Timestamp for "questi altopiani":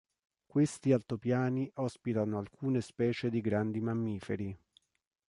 0.47-1.69